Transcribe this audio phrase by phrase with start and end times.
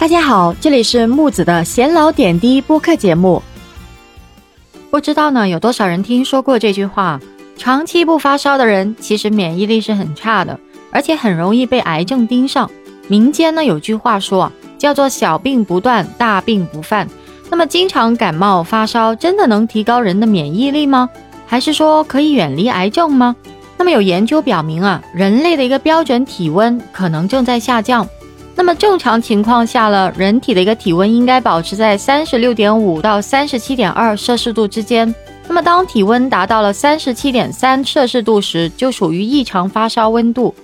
[0.00, 3.42] 大家好，这里是木子的闲聊点滴播客节目。
[4.90, 7.20] 不知道呢，有多少人听说过这句话？
[7.58, 10.58] 长期不发烧的人，其实免疫力是很差的，
[10.90, 12.70] 而且很容易被癌症盯上。
[13.08, 17.06] 民间呢有句话说，叫做“小病不断，大病不犯”。
[17.50, 21.10] 那么，经常感冒发烧，真的能提高人的免疫力吗？
[21.46, 23.36] 还是说可以远离癌症吗？
[23.76, 28.08] 那么有研究表明啊，人类的一个标准体温可能正在下降。
[28.60, 35.14] 那么正常情况下呢，人体的一个体温应该保持在三十六点五到三十七点二摄氏度之间。
[35.48, 40.54] 那么，当体温达到了三十七点三摄氏度时，就属于异常发烧温度。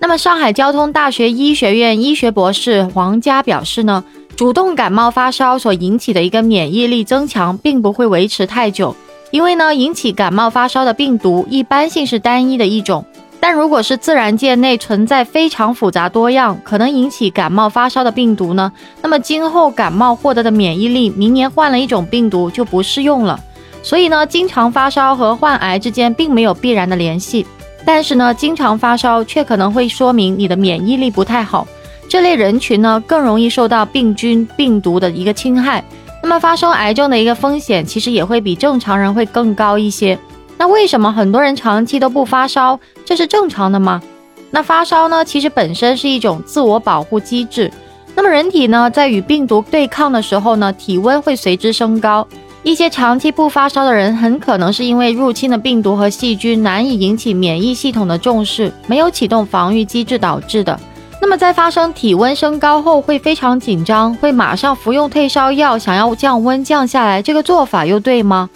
[0.00, 4.04] 那么，上海交通大学医学院医学博士黄佳表示呢，
[4.36, 8.94] 主动感冒发烧所引起的一个免疫力增强，并不会维持太久，
[9.30, 13.06] 因为呢，引起感冒发烧的病毒一般性是单一的一种。
[13.46, 18.72] 但如果是自然界内存在非常复杂多样、可能引起感冒发烧的病毒呢，
[19.02, 23.38] 那么今后感冒获得的免疫力，明年换了一种病毒就不适用了。
[23.82, 27.46] 所以呢，经常发烧和患癌之间并没有必然的联系，
[27.84, 31.66] 但是呢，经常发烧却可能会说明你的免疫力不太好。
[32.08, 35.84] 这类人群呢，更容易受到病菌、病毒的一个侵害，
[36.22, 40.18] 那么发生癌症的一个风险其实也会比正常人会更高一些。
[40.56, 42.78] 那为什么很多人长期都不发烧？
[43.04, 44.00] 这是正常的吗？
[44.50, 47.70] 那发烧呢，其实本身是一种自我保护机制。
[48.14, 52.26] 那么人体呢，在与病毒对抗的时候呢，体温会随之升高。
[52.62, 60.78] 一些长期不发烧的人，很可能是因为入侵的病毒和细菌难以引起免疫系统的重视，没有启动防御机制导致的。
[61.20, 68.48] 那么在发生体温升高后，会非常紧张，会马上服用退烧药，想要降温降下来，这个做法又对吗？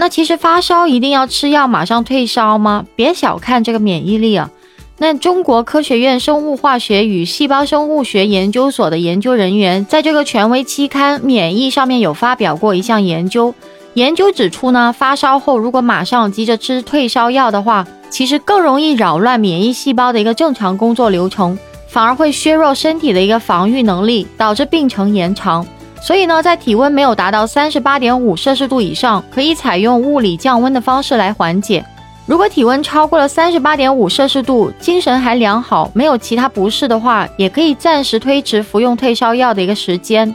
[0.00, 2.86] 那其实发烧一定要吃药马上退烧吗？
[2.96, 4.50] 别小看这个免疫力啊。
[4.96, 13.54] 那中国科学院生物化学与细胞生物学研究所的研究人员在这个权威期刊《免疫》上面有发表过一项研究。
[13.92, 21.58] 研究指出呢，发烧后如果马上急着吃退烧药的话，其实更容易扰乱免疫细胞的一个正常工作流程，
[21.88, 25.66] 反而会削弱身体的一个防御能力，导致病程延长。
[26.00, 31.84] 所以呢，在体温没有达到三十八点五摄氏度以上，可以采用物理降温的方式来缓解。
[32.26, 40.34] 如果体温超过了三十八点五摄氏度，精神还良好，没有其他不适的话，也可以暂时推迟服用退烧药的一个时间。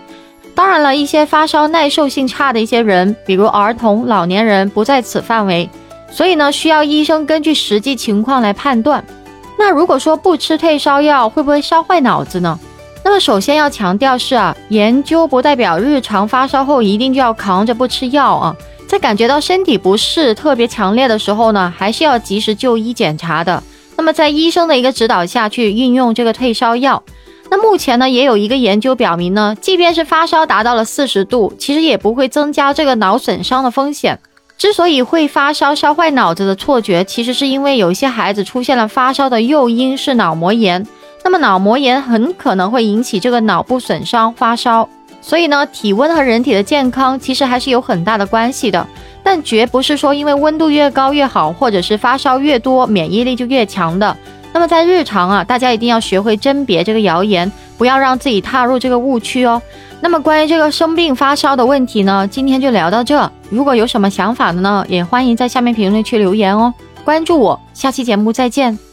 [0.53, 5.69] 当然了，一些发烧耐受性差的一些人，比如儿童、老年人，不在此范围。
[6.11, 9.03] 所以呢，需要医生根据实际情况来判断。
[9.57, 12.59] 那如果说不吃退烧药，会不会烧坏脑子呢？
[13.05, 18.55] 那么首先要强调是啊，研究不代表日常发烧后一定就要扛着不吃药啊。
[18.87, 23.61] 在感觉到身体不适特别强烈的时候呢，还是要及时就医检查的。
[23.95, 27.03] 那么在医生的一个指导下去运用这个退烧药。
[27.51, 34.19] 那目前呢，也有一个研究表明呢，即便是发烧达到了四十度，其实也不会增加这个脑损伤的风险。
[34.57, 40.83] 之所以会发烧烧坏脑子的错觉，其实是因为有一些孩子出现了发烧的诱因是脑膜炎，
[41.25, 44.87] 那么脑膜炎很可能会引起这个脑部损伤发烧。
[45.21, 48.85] 所以呢，体温和人体的健康其实还是有很大的关系的，
[49.23, 54.15] 但绝不是说因为温度越高越好，或者是发烧越多免疫力就越强的。
[54.53, 59.59] 那么在日常啊，大家一定要学会甄别这个谣言，不要让自己踏入这个误区哦。
[60.01, 63.31] 那么关于这个生病发烧的问题呢，今天就聊到这。
[63.49, 66.71] 如果有什么想法的呢，也欢迎在下面评论区留言哦。
[67.03, 68.84] 关注我，下期节目再见。